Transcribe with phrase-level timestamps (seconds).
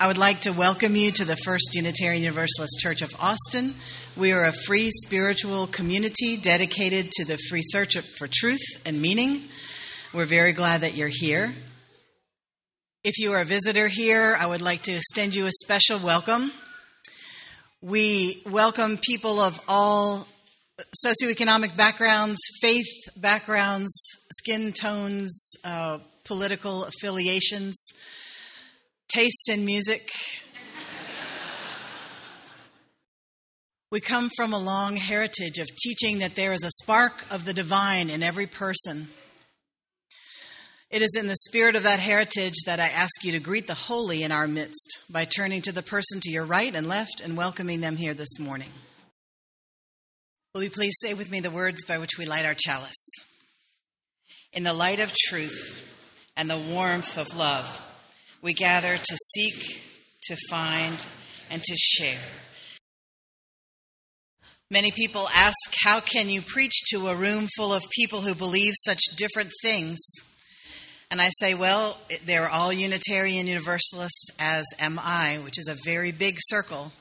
[0.00, 3.74] I would like to welcome you to the First Unitarian Universalist Church of Austin.
[4.16, 9.42] We are a free spiritual community dedicated to the free search for truth and meaning.
[10.14, 11.52] We're very glad that you're here.
[13.04, 16.50] If you are a visitor here, I would like to extend you a special welcome.
[17.82, 20.26] We welcome people of all
[21.06, 22.88] socioeconomic backgrounds, faith
[23.18, 23.92] backgrounds,
[24.38, 27.76] skin tones, uh, political affiliations
[29.12, 30.08] tastes in music.
[33.90, 37.52] We come from a long heritage of teaching that there is a spark of the
[37.52, 39.08] divine in every person.
[40.92, 43.74] It is in the spirit of that heritage that I ask you to greet the
[43.74, 47.36] holy in our midst by turning to the person to your right and left and
[47.36, 48.70] welcoming them here this morning.
[50.54, 53.06] Will you please say with me the words by which we light our chalice?
[54.52, 57.86] In the light of truth and the warmth of love
[58.42, 59.82] we gather to seek,
[60.24, 61.04] to find,
[61.50, 62.20] and to share.
[64.70, 68.74] Many people ask, How can you preach to a room full of people who believe
[68.76, 69.98] such different things?
[71.10, 76.12] And I say, Well, they're all Unitarian Universalists, as am I, which is a very
[76.12, 76.92] big circle.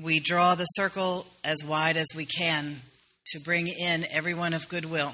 [0.00, 2.80] We draw the circle as wide as we can
[3.26, 5.12] to bring in everyone of goodwill.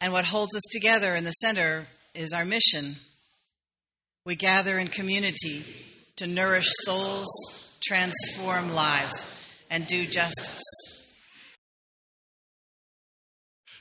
[0.00, 2.94] And what holds us together in the center is our mission
[4.26, 5.64] we gather in community
[6.16, 10.62] to nourish souls, transform lives, and do justice.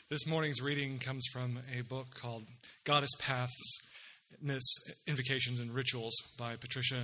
[0.10, 2.44] This morning's reading comes from a book called
[2.84, 3.90] Goddess Paths
[5.08, 7.02] Invocations, and Rituals by Patricia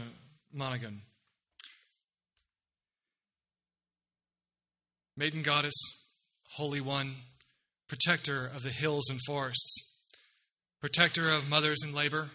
[0.54, 1.02] Monaghan.
[5.18, 5.76] Maiden Goddess,
[6.52, 7.16] Holy One,
[7.88, 10.04] protector of the hills and forests,
[10.80, 12.30] protector of mothers in labor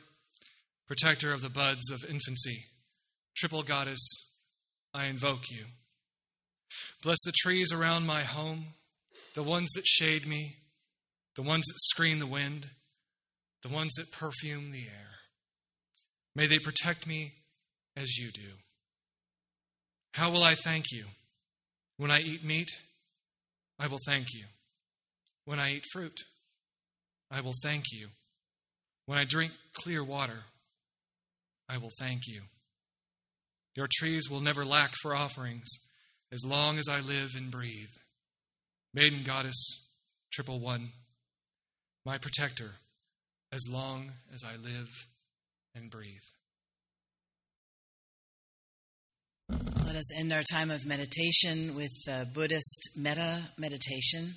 [0.90, 2.64] protector of the buds of infancy,
[3.36, 4.00] triple goddess,
[4.92, 5.66] I invoke you.
[7.04, 8.64] Bless the trees around my home,
[9.36, 10.56] the ones that shade me,
[11.36, 12.70] the ones that screen the wind,
[13.62, 15.10] the ones that perfume the air.
[16.34, 17.34] May they protect me
[17.96, 18.50] as you do.
[20.14, 21.04] How will I thank you?
[21.98, 22.70] When I eat meat,
[23.78, 24.46] I will thank you.
[25.44, 26.18] When I eat fruit,
[27.30, 28.08] I will thank you.
[29.06, 30.46] When I drink clear water,
[31.70, 32.40] I will thank you.
[33.76, 35.68] Your trees will never lack for offerings
[36.32, 37.90] as long as I live and breathe.
[38.92, 39.94] Maiden Goddess,
[40.32, 40.88] Triple One,
[42.04, 42.72] my protector,
[43.52, 44.88] as long as I live
[45.76, 46.10] and breathe.
[49.86, 51.92] Let us end our time of meditation with
[52.34, 54.34] Buddhist metta meditation.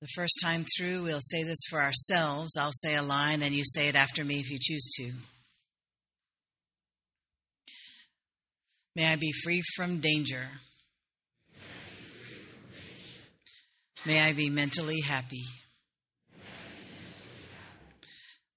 [0.00, 2.56] The first time through, we'll say this for ourselves.
[2.56, 5.33] I'll say a line and you say it after me if you choose to.
[8.96, 10.46] May I be free from danger.
[14.06, 15.44] May I be mentally happy.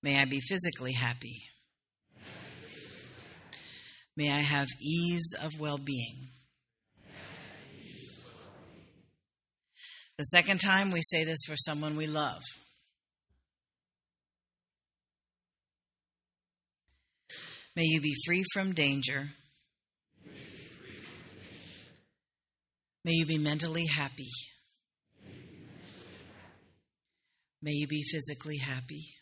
[0.03, 1.42] May I be physically happy.
[4.16, 6.30] May I have ease of well being.
[10.18, 12.42] The second time, we say this for someone we love.
[17.75, 19.30] May you be free from danger.
[23.07, 24.31] May you be mentally happy.
[27.62, 29.16] May you be physically happy.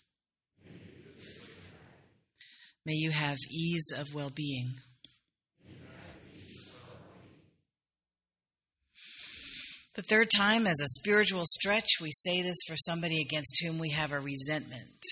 [2.84, 4.78] May you have ease of well being.
[9.94, 13.92] The third time, as a spiritual stretch, we say this for somebody against whom we
[13.92, 15.04] have a resentment.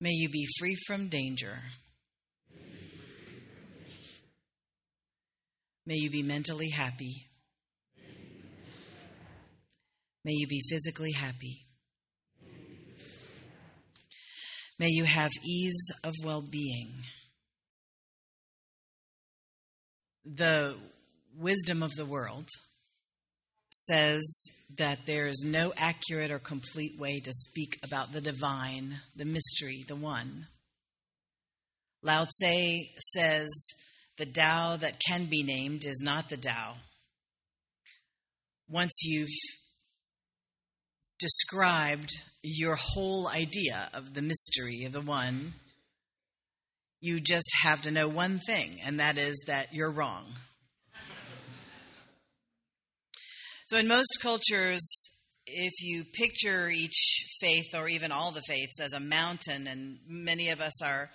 [0.00, 1.60] May you be free from danger.
[5.90, 7.26] May you be mentally happy.
[10.24, 11.66] May you be physically happy.
[14.78, 16.90] May you have ease of well being.
[20.24, 20.76] The
[21.36, 22.46] wisdom of the world
[23.70, 24.22] says
[24.78, 29.82] that there is no accurate or complete way to speak about the divine, the mystery,
[29.88, 30.46] the one.
[32.00, 33.50] Lao Tse says
[34.20, 36.74] the Tao that can be named is not the Tao.
[38.68, 39.30] Once you've
[41.18, 42.10] described
[42.42, 45.54] your whole idea of the mystery of the one,
[47.00, 50.24] you just have to know one thing, and that is that you're wrong.
[53.68, 54.86] So, in most cultures,
[55.46, 60.50] if you picture each faith or even all the faiths as a mountain, and many
[60.50, 61.08] of us are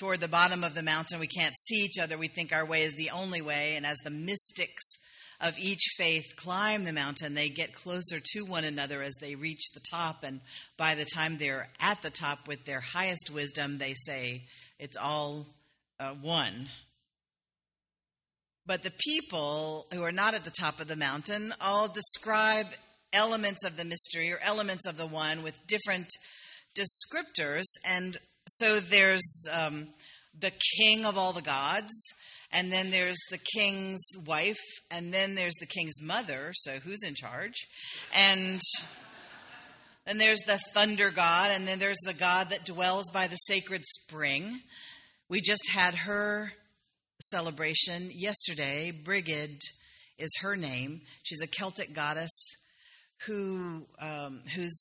[0.00, 2.82] toward the bottom of the mountain, we can't see each other, we think our way
[2.82, 4.96] is the only way, and as the mystics
[5.42, 9.70] of each faith climb the mountain, they get closer to one another as they reach
[9.74, 10.40] the top, and
[10.78, 14.42] by the time they're at the top with their highest wisdom, they say,
[14.78, 15.46] It's all
[15.98, 16.68] uh, one.
[18.66, 22.66] But the people who are not at the top of the mountain all describe
[23.12, 26.08] elements of the mystery or elements of the one with different
[26.78, 27.64] descriptors.
[27.86, 28.16] And
[28.56, 29.88] so there's um,
[30.38, 31.90] the king of all the gods,
[32.52, 34.60] and then there's the king's wife,
[34.90, 36.50] and then there's the king's mother.
[36.54, 37.54] So who's in charge?
[38.14, 38.60] And
[40.06, 43.82] then there's the thunder god, and then there's the god that dwells by the sacred
[43.84, 44.60] spring.
[45.28, 46.52] We just had her
[47.20, 48.90] celebration yesterday.
[49.04, 49.60] Brigid
[50.18, 51.02] is her name.
[51.22, 52.32] She's a Celtic goddess
[53.26, 54.80] who um, whose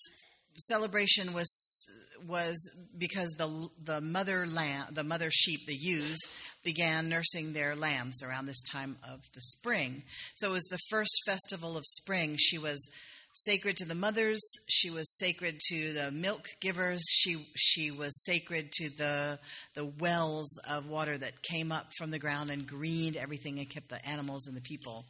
[0.60, 1.88] celebration was
[2.28, 2.58] was
[2.98, 6.20] because the the mother lamb, the mother sheep, the ewes,
[6.64, 10.04] began nursing their lambs around this time of the spring.
[10.36, 12.36] So it was the first festival of spring.
[12.38, 12.90] She was
[13.34, 14.42] sacred to the mothers.
[14.68, 17.02] She was sacred to the milk givers.
[17.10, 19.40] She she was sacred to the
[19.76, 23.90] the wells of water that came up from the ground and greened everything and kept
[23.90, 25.06] the animals and the people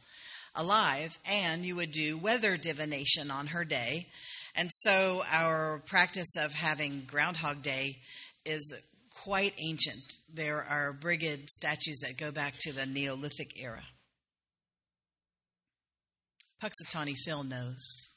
[0.54, 1.18] alive.
[1.30, 4.06] And you would do weather divination on her day.
[4.56, 7.96] And so our practice of having Groundhog Day
[8.44, 8.74] is
[9.24, 10.02] quite ancient.
[10.32, 13.82] There are brigid statues that go back to the Neolithic era.
[16.62, 18.10] Punxsutawney Phil knows.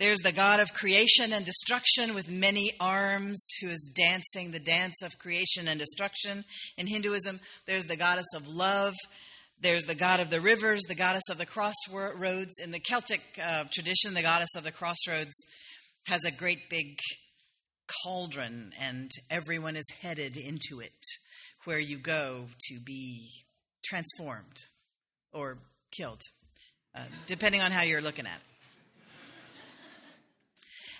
[0.00, 5.02] There's the God of creation and destruction with many arms who is dancing the dance
[5.04, 6.44] of creation and destruction.
[6.76, 8.94] In Hinduism, there's the goddess of love.
[9.64, 12.52] There's the god of the rivers, the goddess of the crossroads.
[12.62, 15.32] In the Celtic uh, tradition, the goddess of the crossroads
[16.06, 16.98] has a great big
[18.04, 20.92] cauldron, and everyone is headed into it,
[21.64, 23.30] where you go to be
[23.82, 24.54] transformed
[25.32, 25.56] or
[25.96, 26.20] killed,
[26.94, 28.42] uh, depending on how you're looking at it.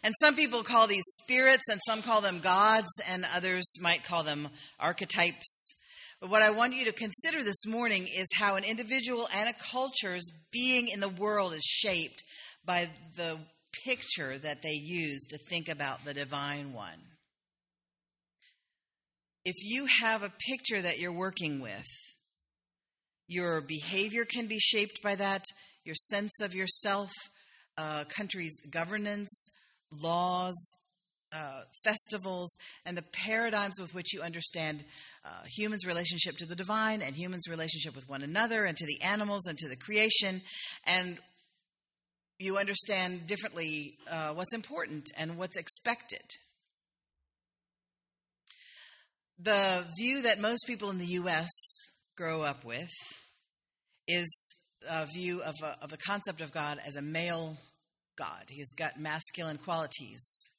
[0.04, 4.22] And some people call these spirits, and some call them gods, and others might call
[4.22, 4.48] them
[4.80, 5.74] archetypes.
[6.20, 9.72] But what I want you to consider this morning is how an individual and a
[9.72, 12.22] culture's being in the world is shaped
[12.64, 13.38] by the
[13.84, 17.00] picture that they use to think about the divine one.
[19.44, 21.86] If you have a picture that you're working with,
[23.28, 25.44] your behavior can be shaped by that,
[25.84, 27.10] your sense of yourself,
[27.76, 29.48] uh, country's governance,
[29.92, 30.54] laws,
[31.34, 34.84] uh, festivals, and the paradigms with which you understand
[35.24, 39.00] uh, humans' relationship to the divine and humans' relationship with one another and to the
[39.02, 40.40] animals and to the creation.
[40.86, 41.18] And
[42.38, 46.24] you understand differently uh, what's important and what's expected.
[49.38, 51.50] The view that most people in the U.S.
[52.16, 52.90] grow up with
[54.06, 54.54] is
[54.88, 57.56] a view of a, of a concept of God as a male
[58.16, 58.44] God.
[58.48, 60.50] He's got masculine qualities.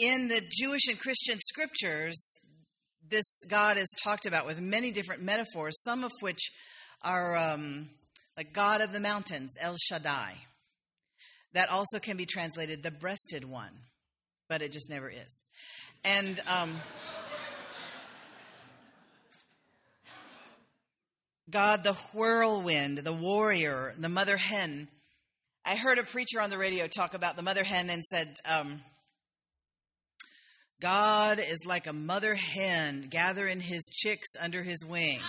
[0.00, 2.18] In the Jewish and Christian scriptures,
[3.10, 6.40] this God is talked about with many different metaphors, some of which
[7.02, 7.90] are um,
[8.34, 10.36] like God of the mountains, El Shaddai.
[11.52, 13.72] That also can be translated the breasted one,
[14.48, 15.42] but it just never is.
[16.02, 16.80] And um,
[21.50, 24.88] God, the whirlwind, the warrior, the mother hen.
[25.66, 28.80] I heard a preacher on the radio talk about the mother hen and said, um,
[30.80, 35.22] God is like a mother hen gathering his chicks under his wings.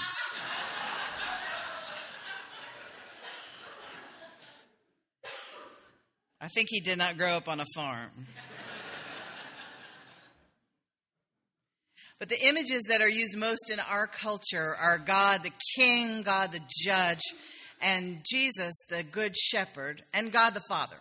[6.39, 8.27] I think he did not grow up on a farm.
[12.17, 16.53] But the images that are used most in our culture are God the King, God
[16.53, 17.22] the Judge,
[17.81, 20.98] and Jesus, the Good Shepherd, and God the Father.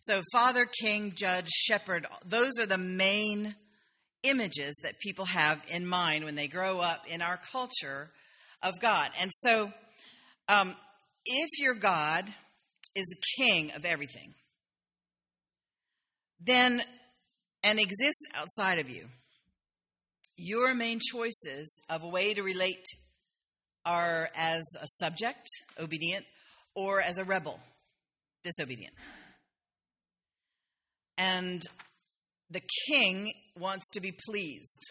[0.00, 3.54] So, Father, King, Judge, Shepherd, those are the main
[4.24, 8.10] images that people have in mind when they grow up in our culture
[8.62, 9.10] of God.
[9.20, 9.70] And so,
[10.48, 10.74] um,
[11.24, 12.32] if your God
[12.96, 14.34] is king of everything,
[16.40, 16.82] then
[17.62, 19.08] and exists outside of you,
[20.36, 22.84] your main choices of a way to relate
[23.86, 25.46] are as a subject,
[25.80, 26.24] obedient,
[26.74, 27.60] or as a rebel,
[28.42, 28.94] disobedient.
[31.16, 31.62] And
[32.50, 34.90] the king wants to be pleased.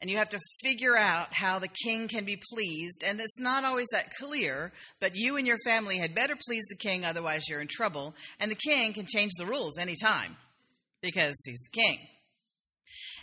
[0.00, 3.04] And you have to figure out how the king can be pleased.
[3.06, 6.76] And it's not always that clear, but you and your family had better please the
[6.76, 8.14] king, otherwise, you're in trouble.
[8.40, 10.36] And the king can change the rules anytime
[11.02, 11.98] because he's the king.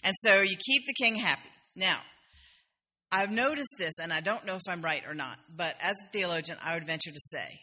[0.04, 1.50] And so you keep the king happy.
[1.76, 2.00] Now,
[3.12, 6.12] I've noticed this, and I don't know if I'm right or not, but as a
[6.12, 7.60] theologian, I would venture to say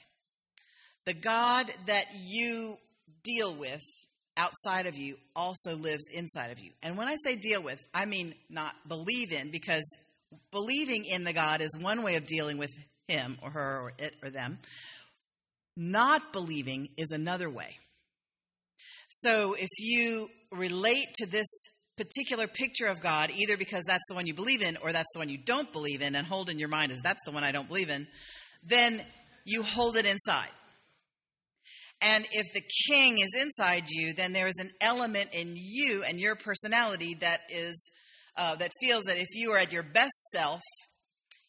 [1.04, 2.76] the God that you
[3.22, 3.82] deal with
[4.36, 6.70] outside of you also lives inside of you.
[6.82, 9.84] And when I say deal with, I mean not believe in, because
[10.50, 12.70] believing in the God is one way of dealing with
[13.08, 14.58] him or her or it or them.
[15.76, 17.76] Not believing is another way.
[19.08, 21.46] So if you relate to this
[21.96, 25.20] particular picture of God, either because that's the one you believe in or that's the
[25.20, 27.52] one you don't believe in, and hold in your mind as that's the one I
[27.52, 28.06] don't believe in,
[28.64, 29.00] then
[29.44, 30.48] you hold it inside.
[32.04, 36.20] And if the king is inside you, then there is an element in you and
[36.20, 37.90] your personality that is
[38.36, 40.60] uh, that feels that if you are at your best self,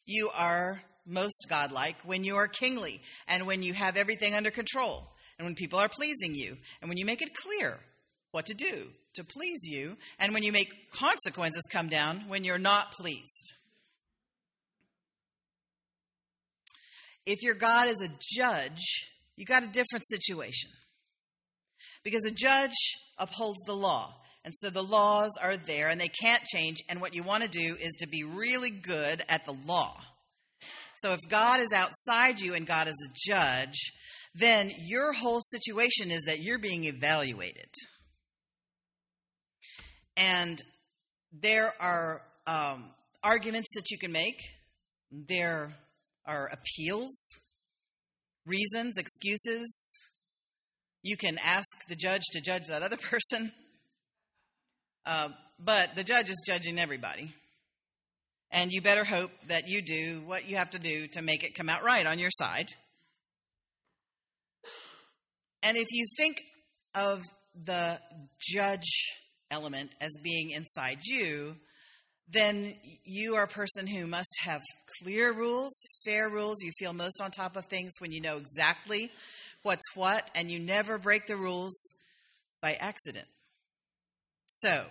[0.05, 5.03] you are most godlike when you are kingly and when you have everything under control
[5.37, 7.77] and when people are pleasing you and when you make it clear
[8.31, 12.57] what to do to please you and when you make consequences come down when you're
[12.57, 13.53] not pleased.
[17.25, 20.69] If your God is a judge, you got a different situation.
[22.03, 22.75] Because a judge
[23.17, 24.13] upholds the law.
[24.43, 26.77] And so the laws are there and they can't change.
[26.87, 29.99] And what you want to do is to be really good at the law.
[30.97, 33.91] So if God is outside you and God is a judge,
[34.35, 37.69] then your whole situation is that you're being evaluated.
[40.15, 40.61] And
[41.33, 42.91] there are um,
[43.23, 44.39] arguments that you can make,
[45.11, 45.75] there
[46.25, 47.11] are appeals
[48.45, 49.99] reasons, excuses.
[51.03, 53.51] You can ask the judge to judge that other person.
[55.05, 57.33] Uh, but the judge is judging everybody.
[58.51, 61.55] And you better hope that you do what you have to do to make it
[61.55, 62.69] come out right on your side.
[65.61, 66.41] And if you think
[66.93, 67.21] of
[67.63, 67.99] the
[68.39, 69.13] judge
[69.49, 71.55] element as being inside you,
[72.27, 74.61] then you are a person who must have
[75.01, 75.73] clear rules,
[76.05, 76.61] fair rules.
[76.61, 79.11] You feel most on top of things when you know exactly
[79.63, 81.75] what's what, and you never break the rules
[82.61, 83.27] by accident.
[84.47, 84.85] So,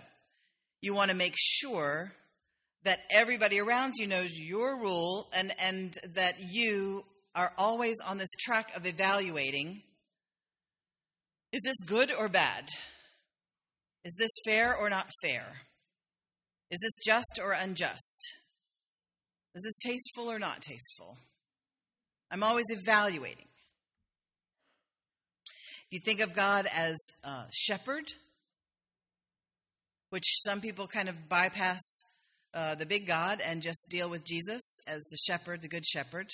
[0.81, 2.11] you want to make sure
[2.83, 8.29] that everybody around you knows your rule and, and that you are always on this
[8.39, 9.81] track of evaluating
[11.51, 12.67] is this good or bad?
[14.03, 15.45] Is this fair or not fair?
[16.71, 18.21] Is this just or unjust?
[19.53, 21.17] Is this tasteful or not tasteful?
[22.31, 23.47] I'm always evaluating.
[25.45, 28.05] If you think of God as a shepherd,
[30.09, 31.81] which some people kind of bypass
[32.53, 36.27] uh, the big God and just deal with Jesus as the shepherd, the good shepherd,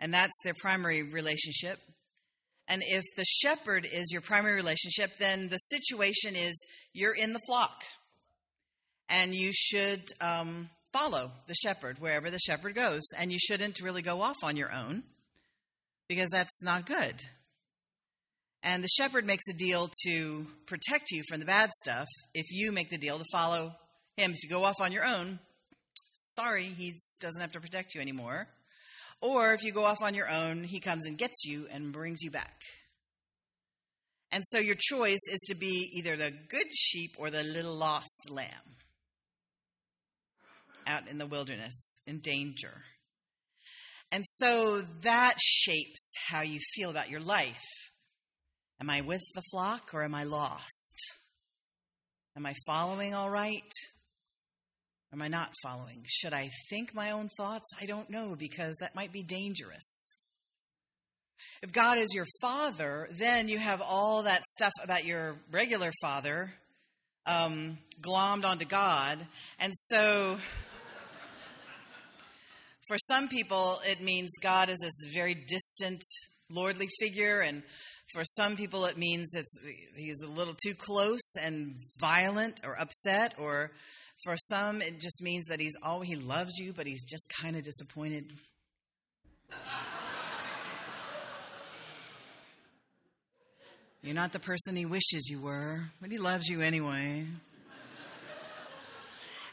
[0.00, 1.78] and that's their primary relationship.
[2.66, 7.40] And if the shepherd is your primary relationship, then the situation is you're in the
[7.46, 7.84] flock
[9.08, 13.02] and you should um, follow the shepherd wherever the shepherd goes.
[13.18, 15.02] And you shouldn't really go off on your own
[16.08, 17.14] because that's not good.
[18.62, 22.72] And the shepherd makes a deal to protect you from the bad stuff if you
[22.72, 23.72] make the deal to follow
[24.16, 24.32] him.
[24.32, 25.38] If you go off on your own,
[26.12, 28.48] sorry, he doesn't have to protect you anymore.
[29.20, 32.18] Or if you go off on your own, he comes and gets you and brings
[32.22, 32.62] you back.
[34.30, 38.28] And so your choice is to be either the good sheep or the little lost
[38.30, 38.76] lamb
[40.88, 42.82] out in the wilderness in danger.
[44.10, 47.62] And so that shapes how you feel about your life.
[48.80, 50.94] Am I with the flock or am I lost?
[52.36, 53.70] Am I following all right?
[55.12, 56.04] Am I not following?
[56.06, 57.66] Should I think my own thoughts?
[57.80, 60.18] I don't know because that might be dangerous.
[61.62, 66.52] If God is your father, then you have all that stuff about your regular father
[67.26, 69.18] um, glommed onto God.
[69.58, 70.38] And so
[72.88, 76.02] for some people, it means God is this very distant,
[76.50, 77.62] lordly figure, and
[78.14, 79.52] for some people, it means it's
[79.94, 83.70] he's a little too close and violent or upset, or
[84.24, 87.54] for some, it just means that he's oh he loves you, but he's just kind
[87.56, 88.32] of disappointed.
[94.02, 97.26] You're not the person he wishes you were, but he loves you anyway.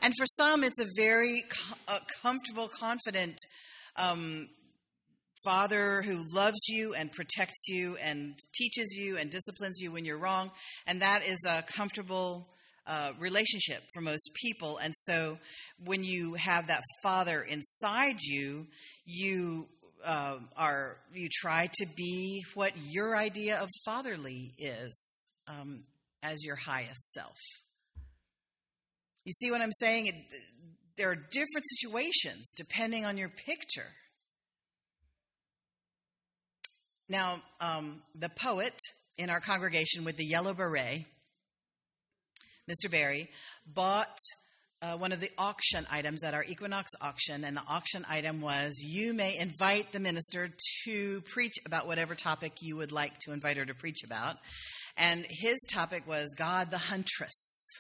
[0.05, 1.43] And for some, it's a very
[1.87, 3.35] uh, comfortable, confident
[3.95, 4.47] um,
[5.43, 10.19] father who loves you and protects you and teaches you and disciplines you when you're
[10.19, 10.51] wrong.
[10.85, 12.47] And that is a comfortable
[12.85, 14.77] uh, relationship for most people.
[14.77, 15.39] And so
[15.83, 18.67] when you have that Father inside you,
[19.05, 19.65] you
[20.05, 25.81] uh, are you try to be what your idea of fatherly is um,
[26.21, 27.37] as your highest self.
[29.25, 30.07] You see what I'm saying?
[30.07, 30.15] It,
[30.97, 33.91] there are different situations depending on your picture.
[37.09, 38.75] Now, um, the poet
[39.17, 41.05] in our congregation with the yellow beret,
[42.69, 42.89] Mr.
[42.89, 43.29] Barry,
[43.67, 44.17] bought
[44.81, 48.79] uh, one of the auction items at our Equinox auction, and the auction item was
[48.79, 50.49] you may invite the minister
[50.85, 54.37] to preach about whatever topic you would like to invite her to preach about.
[54.97, 57.74] And his topic was God the Huntress.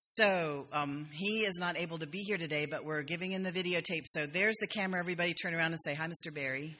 [0.00, 3.50] So um, he is not able to be here today, but we're giving him the
[3.50, 4.04] videotape.
[4.04, 5.00] So there's the camera.
[5.00, 6.32] Everybody turn around and say, Hi, Mr.
[6.32, 6.76] Barry.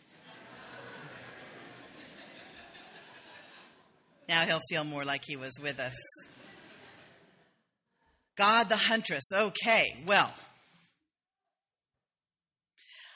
[4.28, 5.96] now he'll feel more like he was with us.
[8.37, 9.25] God the Huntress.
[9.34, 10.32] Okay, well.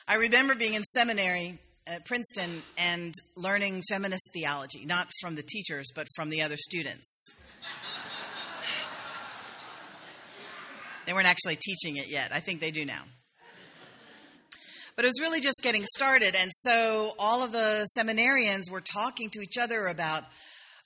[0.08, 5.92] I remember being in seminary at Princeton and learning feminist theology, not from the teachers,
[5.94, 7.36] but from the other students.
[11.06, 12.30] They weren't actually teaching it yet.
[12.32, 13.02] I think they do now.
[14.94, 16.34] But it was really just getting started.
[16.34, 20.24] And so all of the seminarians were talking to each other about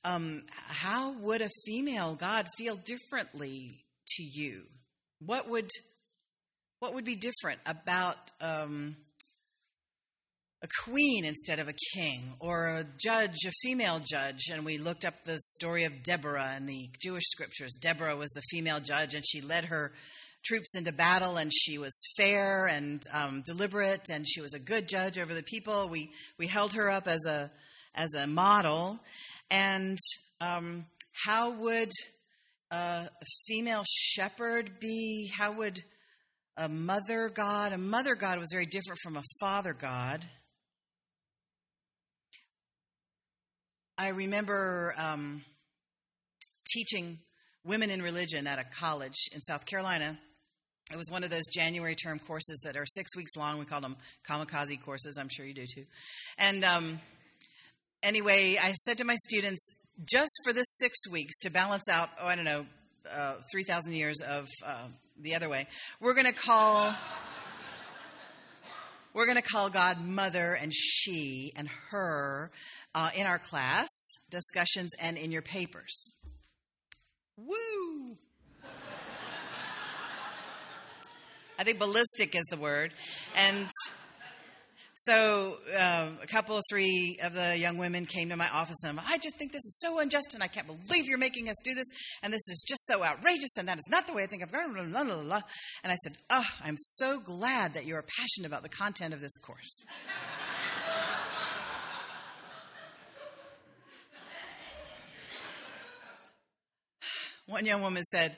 [0.05, 3.85] um, how would a female God feel differently
[4.17, 4.63] to you?
[5.19, 5.71] What would
[6.79, 8.97] what would be different about um,
[10.63, 14.49] a queen instead of a king, or a judge, a female judge?
[14.51, 17.77] And we looked up the story of Deborah in the Jewish scriptures.
[17.81, 19.93] Deborah was the female judge, and she led her
[20.45, 24.89] troops into battle, and she was fair and um, deliberate, and she was a good
[24.89, 25.89] judge over the people.
[25.89, 27.51] We we held her up as a
[27.95, 29.01] as a model,
[29.51, 29.99] and
[30.41, 31.91] um, how would
[32.71, 33.09] a
[33.47, 35.31] female shepherd be?
[35.37, 35.81] How would
[36.57, 37.73] a mother God?
[37.73, 40.25] A mother God was very different from a father God.
[43.99, 45.43] I remember um,
[46.69, 47.17] teaching
[47.65, 50.19] women in religion at a college in South Carolina.
[50.93, 53.59] It was one of those January term courses that are six weeks long.
[53.59, 53.97] We call them
[54.29, 55.17] kamikaze courses.
[55.19, 55.85] I'm sure you do too.
[56.37, 57.01] And um,
[58.03, 59.67] anyway, I said to my students,
[60.05, 62.67] just for this six weeks to balance out, oh, I don't know,
[63.11, 64.89] uh, 3,000 years of uh,
[65.23, 65.67] the other way,
[66.01, 66.95] we're going to call.
[69.17, 72.51] We're going to call God mother and she and her
[72.95, 73.89] uh, in our class
[74.29, 76.15] discussions and in your papers.
[77.39, 78.19] Woo!
[81.59, 82.93] I think ballistic is the word.
[83.35, 83.71] And
[84.99, 88.99] so uh, a couple of three of the young women came to my office and
[88.99, 91.75] I just think this is so unjust and I can't believe you're making us do
[91.75, 91.85] this
[92.23, 94.51] and this is just so outrageous and that is not the way I think of
[94.51, 95.43] blah, blah.
[95.85, 99.37] And I said, oh, I'm so glad that you're passionate about the content of this
[99.37, 99.85] course.
[107.49, 108.35] One young woman said,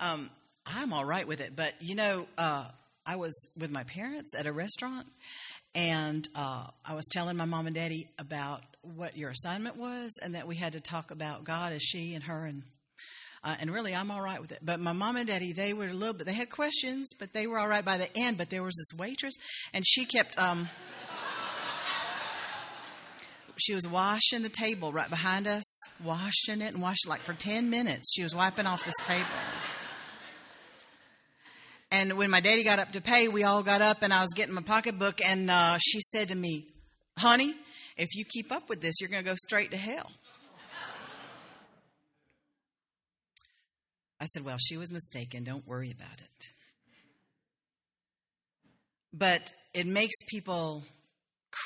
[0.00, 0.30] um,
[0.66, 2.70] I'm all right with it, but you know, uh,
[3.06, 5.06] I was with my parents at a restaurant
[5.76, 10.34] and uh, I was telling my mom and daddy about what your assignment was, and
[10.34, 12.62] that we had to talk about God as she and her, and
[13.44, 14.60] uh, and really I'm all right with it.
[14.62, 16.26] But my mom and daddy, they were a little bit.
[16.26, 18.38] They had questions, but they were all right by the end.
[18.38, 19.34] But there was this waitress,
[19.74, 20.38] and she kept.
[20.38, 20.70] Um,
[23.58, 25.64] she was washing the table right behind us,
[26.02, 28.14] washing it and washing like for ten minutes.
[28.14, 29.26] She was wiping off this table.
[31.96, 34.34] And when my daddy got up to pay, we all got up and I was
[34.34, 35.22] getting my pocketbook.
[35.24, 36.66] And uh, she said to me,
[37.16, 37.54] Honey,
[37.96, 40.12] if you keep up with this, you're going to go straight to hell.
[44.20, 45.42] I said, Well, she was mistaken.
[45.42, 46.44] Don't worry about it.
[49.14, 50.84] But it makes people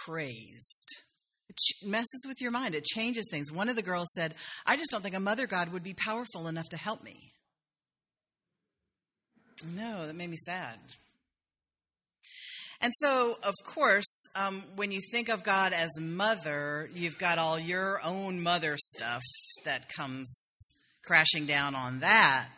[0.05, 0.95] crazed.
[1.49, 2.77] It messes with your mind.
[2.77, 3.51] It changes things.
[3.51, 6.47] One of the girls said, I just don't think a mother God would be powerful
[6.47, 7.33] enough to help me.
[9.65, 10.79] No, that made me sad.
[12.83, 17.59] And so, of course, um, when you think of God as mother, you've got all
[17.59, 19.23] your own mother stuff
[19.65, 20.73] that comes
[21.05, 22.49] crashing down on that,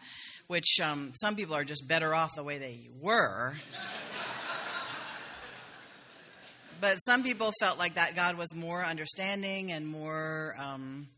[0.46, 3.56] which um, some people are just better off the way they were.
[6.80, 11.08] but some people felt like that God was more understanding and more um,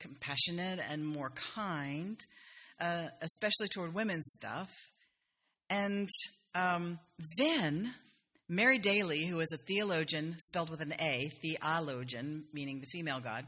[0.00, 2.18] compassionate and more kind,
[2.80, 4.70] uh, especially toward women's stuff.
[5.70, 6.08] And
[6.54, 6.98] um,
[7.38, 7.94] then
[8.48, 13.46] Mary Daly, who is a theologian spelled with an A, theologian, meaning the female God,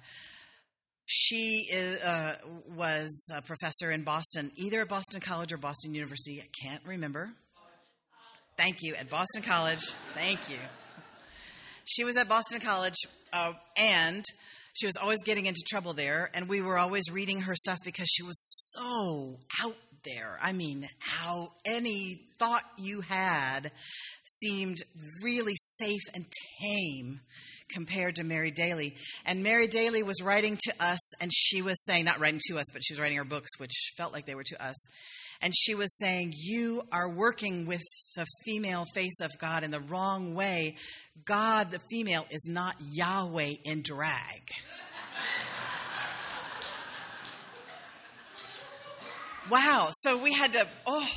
[1.05, 2.35] She is, uh,
[2.75, 6.43] was a professor in Boston, either at Boston College or Boston University.
[6.43, 7.31] I can't remember.
[8.57, 9.85] Thank you, at Boston College.
[10.15, 10.57] Thank you.
[11.85, 12.97] She was at Boston College,
[13.33, 14.25] uh, and
[14.73, 16.31] she was always getting into trouble there.
[16.35, 18.37] And we were always reading her stuff because she was
[18.75, 20.39] so out there.
[20.41, 23.73] I mean, how any thought you had
[24.25, 24.79] seemed
[25.23, 26.27] really safe and
[26.61, 27.21] tame
[27.69, 28.95] compared to Mary Daly.
[29.25, 32.67] And Mary Daly was writing to us, and she was saying, not writing to us,
[32.73, 34.77] but she was writing her books, which felt like they were to us.
[35.43, 37.83] And she was saying, You are working with
[38.15, 40.77] the female face of God in the wrong way.
[41.25, 44.51] God, the female, is not Yahweh in drag.
[49.51, 49.89] Wow.
[49.93, 51.09] So we had to, oh,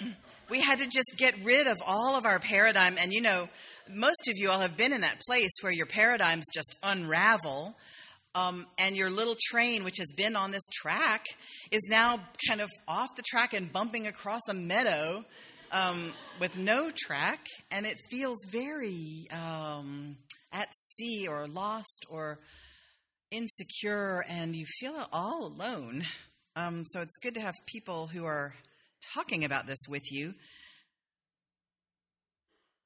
[0.50, 2.96] we had to just get rid of all of our paradigm.
[2.98, 3.48] And you know,
[3.88, 7.74] most of you all have been in that place where your paradigms just unravel.
[8.36, 11.24] Um, and your little train, which has been on this track,
[11.70, 15.24] is now kind of off the track and bumping across the meadow
[15.74, 20.16] um, with no track, and it feels very um,
[20.52, 22.38] at sea or lost or
[23.30, 26.04] insecure, and you feel all alone.
[26.56, 28.54] Um, so it's good to have people who are
[29.14, 30.34] talking about this with you.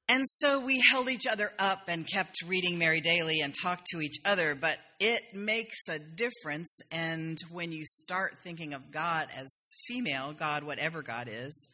[0.07, 4.01] And so we held each other up and kept reading Mary Daly and talked to
[4.01, 6.75] each other, but it makes a difference.
[6.91, 9.53] And when you start thinking of God as
[9.87, 11.67] female, God, whatever God is,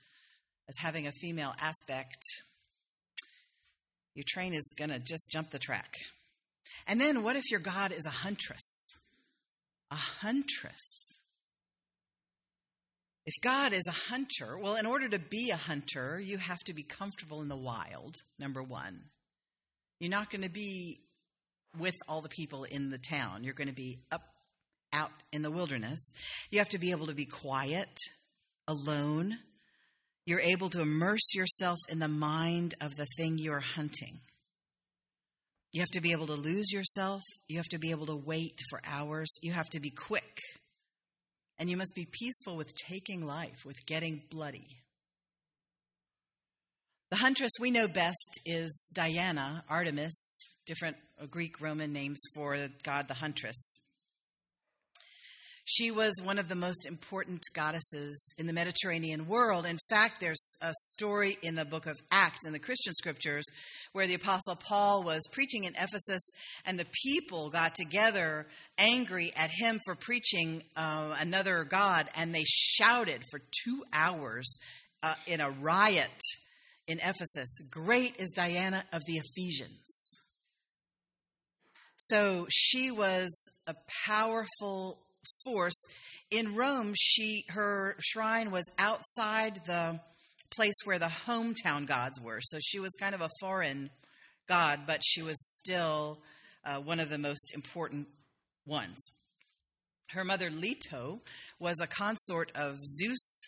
[0.67, 2.21] as having a female aspect,
[4.15, 5.93] your train is going to just jump the track.
[6.87, 8.95] And then what if your God is a huntress?
[9.91, 11.04] A huntress.
[13.25, 16.73] If God is a hunter, well, in order to be a hunter, you have to
[16.73, 19.01] be comfortable in the wild, number one.
[19.99, 20.99] You're not going to be
[21.79, 23.43] with all the people in the town.
[23.43, 24.21] You're going to be up
[24.93, 26.11] out in the wilderness.
[26.51, 27.89] You have to be able to be quiet,
[28.67, 29.37] alone.
[30.25, 34.19] You're able to immerse yourself in the mind of the thing you're hunting.
[35.71, 37.21] You have to be able to lose yourself.
[37.49, 39.37] You have to be able to wait for hours.
[39.41, 40.39] You have to be quick
[41.57, 44.67] and you must be peaceful with taking life, with getting bloody.
[47.11, 50.13] The huntress we know best is Diana, Artemis,
[50.65, 53.79] different uh, Greek Roman names for God the huntress.
[55.67, 59.65] She was one of the most important goddesses in the Mediterranean world.
[59.65, 63.43] In fact, there's a story in the book of Acts in the Christian scriptures
[63.91, 66.21] where the Apostle Paul was preaching in Ephesus,
[66.67, 68.45] and the people got together
[68.77, 74.59] angry at him for preaching uh, another God, and they shouted for two hours
[75.01, 76.21] uh, in a riot
[76.87, 80.19] in Ephesus Great is Diana of the Ephesians.
[81.95, 83.33] So she was
[83.65, 83.73] a
[84.05, 84.99] powerful
[85.43, 85.81] force.
[86.31, 89.99] In Rome, she her shrine was outside the
[90.55, 92.39] place where the hometown gods were.
[92.41, 93.89] So she was kind of a foreign
[94.47, 96.19] god, but she was still
[96.65, 98.07] uh, one of the most important
[98.65, 98.99] ones.
[100.09, 101.21] Her mother Leto
[101.59, 103.41] was a consort of Zeus,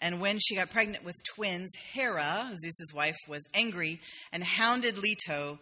[0.00, 4.00] and when she got pregnant with twins, Hera, Zeus's wife, was angry
[4.32, 5.58] and hounded Leto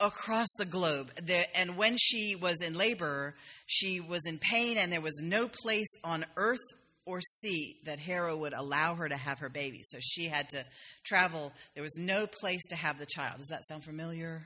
[0.00, 1.12] across the globe.
[1.54, 3.34] and when she was in labor,
[3.66, 6.58] she was in pain, and there was no place on earth
[7.06, 9.80] or sea that Hera would allow her to have her baby.
[9.82, 10.64] So she had to
[11.04, 11.52] travel.
[11.74, 13.38] There was no place to have the child.
[13.38, 14.42] Does that sound familiar?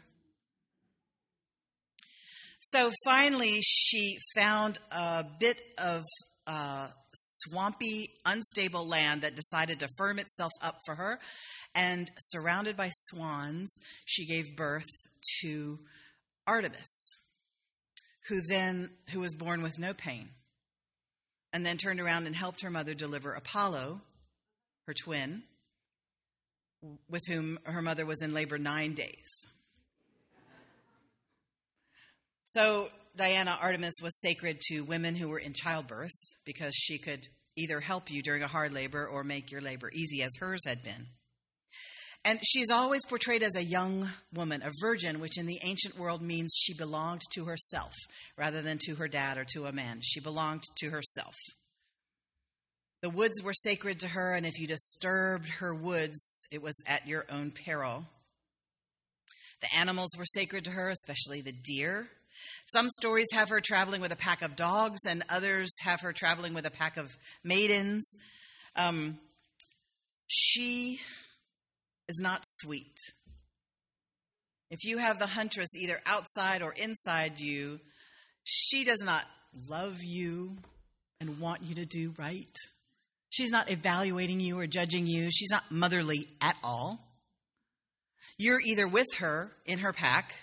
[2.61, 6.03] So finally, she found a bit of
[6.47, 11.19] uh, swampy, unstable land that decided to firm itself up for her.
[11.75, 14.87] And surrounded by swans, she gave birth
[15.43, 15.79] to
[16.47, 17.17] Artemis,
[18.29, 20.31] who then who was born with no pain,
[21.53, 24.01] and then turned around and helped her mother deliver Apollo,
[24.87, 25.43] her twin,
[27.09, 29.47] with whom her mother was in labor nine days.
[32.47, 36.13] So Diana Artemis was sacred to women who were in childbirth
[36.45, 40.23] because she could either help you during a hard labor or make your labor easy,
[40.23, 41.07] as hers had been.
[42.25, 46.23] And she's always portrayed as a young woman, a virgin, which in the ancient world
[46.23, 47.93] means she belonged to herself
[48.39, 50.01] rather than to her dad or to a man.
[50.03, 51.35] She belonged to herself.
[53.03, 57.07] The woods were sacred to her, and if you disturbed her woods, it was at
[57.07, 58.07] your own peril.
[59.61, 62.09] The animals were sacred to her, especially the deer.
[62.67, 66.55] Some stories have her traveling with a pack of dogs, and others have her traveling
[66.55, 68.07] with a pack of maidens.
[68.75, 69.19] Um,
[70.27, 70.99] she
[72.09, 72.97] is not sweet.
[74.71, 77.81] If you have the huntress either outside or inside you,
[78.45, 79.25] she does not
[79.69, 80.57] love you
[81.21, 82.57] and want you to do right.
[83.31, 85.31] She's not evaluating you or judging you.
[85.31, 87.01] She's not motherly at all.
[88.37, 90.35] You're either with her in her pack,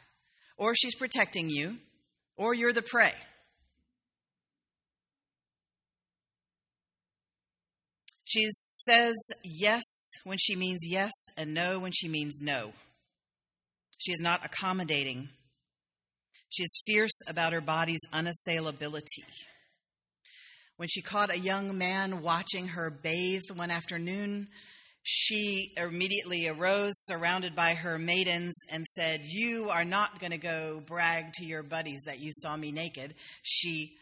[0.57, 1.77] or she's protecting you,
[2.37, 3.13] or you're the prey.
[8.31, 8.47] She
[8.85, 9.83] says yes
[10.23, 12.71] when she means yes and no when she means no.
[13.97, 15.29] She is not accommodating.
[16.49, 19.25] She is fierce about her body's unassailability.
[20.77, 24.47] When she caught a young man watching her bathe one afternoon,
[25.03, 30.81] she immediately arose, surrounded by her maidens, and said, You are not going to go
[30.85, 33.15] brag to your buddies that you saw me naked.
[33.41, 33.97] She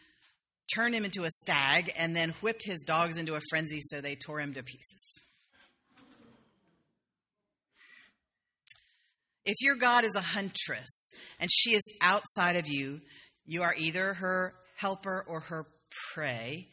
[0.74, 4.16] turned him into a stag and then whipped his dogs into a frenzy so they
[4.16, 5.22] tore him to pieces.
[9.44, 13.00] If your God is a huntress and she is outside of you,
[13.46, 15.66] you are either her helper or her
[16.12, 16.68] prey.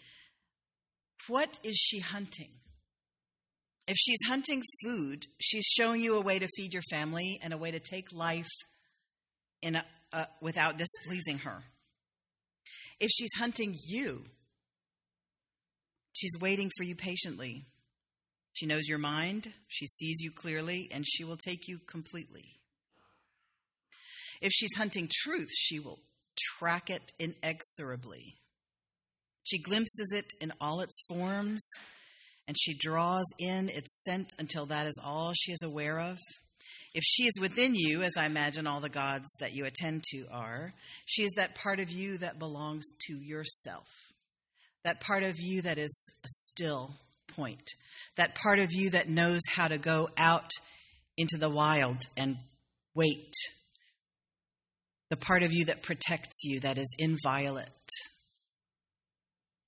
[1.27, 2.51] What is she hunting?
[3.87, 7.57] If she's hunting food, she's showing you a way to feed your family and a
[7.57, 8.45] way to take life
[9.61, 11.63] in a, uh, without displeasing her.
[12.99, 14.25] If she's hunting you,
[16.13, 17.65] she's waiting for you patiently.
[18.53, 22.59] She knows your mind, she sees you clearly, and she will take you completely.
[24.41, 25.99] If she's hunting truth, she will
[26.57, 28.35] track it inexorably.
[29.43, 31.61] She glimpses it in all its forms,
[32.47, 36.17] and she draws in its scent until that is all she is aware of.
[36.93, 40.25] If she is within you, as I imagine all the gods that you attend to
[40.31, 40.73] are,
[41.05, 43.87] she is that part of you that belongs to yourself,
[44.83, 46.95] that part of you that is a still
[47.35, 47.71] point,
[48.15, 50.49] that part of you that knows how to go out
[51.17, 52.37] into the wild and
[52.95, 53.33] wait,
[55.09, 57.67] the part of you that protects you, that is inviolate.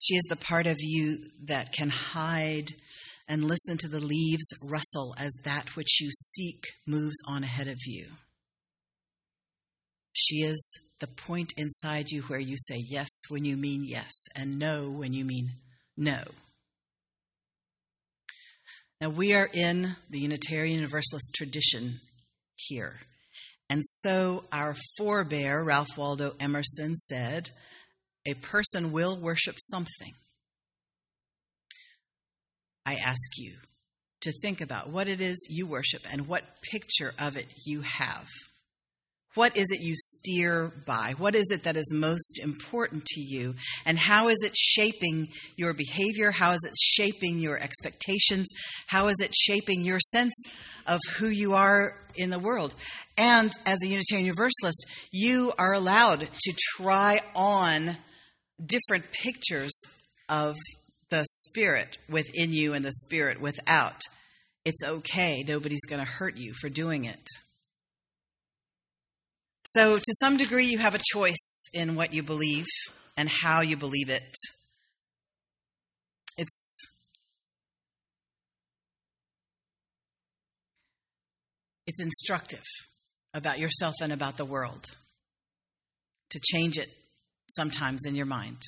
[0.01, 2.71] She is the part of you that can hide
[3.29, 7.77] and listen to the leaves rustle as that which you seek moves on ahead of
[7.85, 8.07] you.
[10.11, 14.57] She is the point inside you where you say yes when you mean yes and
[14.57, 15.51] no when you mean
[15.95, 16.23] no.
[18.99, 22.01] Now, we are in the Unitarian Universalist tradition
[22.55, 22.99] here.
[23.69, 27.51] And so our forebear, Ralph Waldo Emerson, said,
[28.27, 30.15] A person will worship something.
[32.89, 33.53] I ask you
[34.21, 38.25] to think about what it is you worship and what picture of it you have.
[39.35, 41.13] What is it you steer by?
[41.15, 43.53] What is it that is most important to you?
[43.85, 46.31] And how is it shaping your behavior?
[46.31, 48.47] How is it shaping your expectations?
[48.87, 50.33] How is it shaping your sense
[50.87, 52.73] of who you are in the world?
[53.19, 57.97] And as a Unitarian Universalist, you are allowed to try on
[58.65, 59.79] different pictures
[60.27, 60.55] of
[61.09, 64.01] the spirit within you and the spirit without.
[64.65, 65.43] It's okay.
[65.47, 67.27] Nobody's going to hurt you for doing it.
[69.65, 72.65] So, to some degree, you have a choice in what you believe
[73.15, 74.35] and how you believe it.
[76.37, 76.87] It's
[81.85, 82.63] it's instructive
[83.33, 84.85] about yourself and about the world
[86.29, 86.89] to change it
[87.49, 88.61] sometimes in your mind.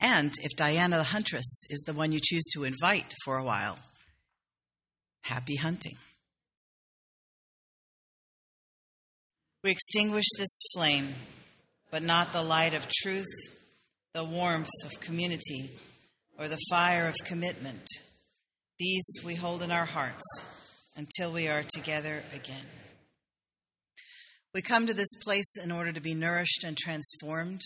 [0.00, 3.78] And if Diana the Huntress is the one you choose to invite for a while,
[5.22, 5.96] happy hunting.
[9.62, 11.14] We extinguish this flame,
[11.90, 13.24] but not the light of truth,
[14.12, 15.70] the warmth of community,
[16.38, 17.86] or the fire of commitment.
[18.78, 20.24] These we hold in our hearts
[20.96, 22.66] until we are together again.
[24.52, 27.62] We come to this place in order to be nourished and transformed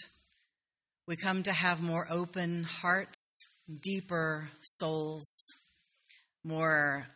[1.08, 3.48] we come to have more open hearts,
[3.82, 5.26] deeper souls,
[6.44, 7.06] more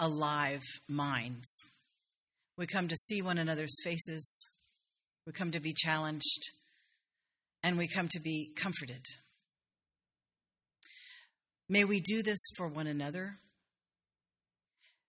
[0.00, 1.48] alive minds.
[2.56, 4.48] We come to see one another's faces.
[5.24, 6.50] We come to be challenged.
[7.62, 9.04] And we come to be comforted.
[11.68, 13.36] May we do this for one another.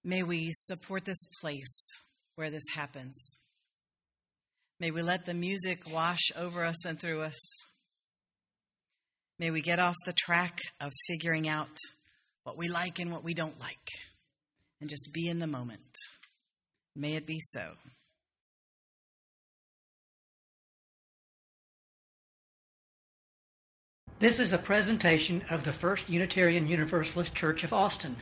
[0.03, 1.88] May we support this place
[2.35, 3.39] where this happens.
[4.80, 7.38] May we let the music wash over us and through us.
[9.38, 11.76] May we get off the track of figuring out
[12.44, 13.89] what we like and what we don't like
[14.80, 15.82] and just be in the moment.
[16.96, 17.74] May it be so.
[24.20, 28.15] This is a presentation of the First Unitarian Universalist Church of Austin.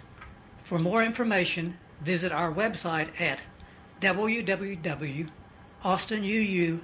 [0.64, 3.42] For more information, visit our website at
[4.02, 5.30] www
[5.88, 6.80] austinuu.org.